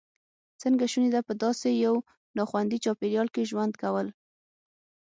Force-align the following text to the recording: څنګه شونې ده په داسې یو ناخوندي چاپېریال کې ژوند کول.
څنګه 0.61 0.85
شونې 0.91 1.09
ده 1.15 1.21
په 1.27 1.33
داسې 1.43 1.67
یو 1.85 1.95
ناخوندي 2.37 2.77
چاپېریال 2.83 3.27
کې 3.33 3.47
ژوند 3.49 3.73
کول. 3.81 4.07